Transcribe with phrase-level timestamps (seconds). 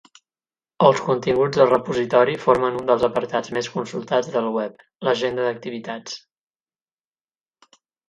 [0.85, 6.21] Els continguts del repositori formen un dels apartats més consultats de la Web: l'agenda d'activitats.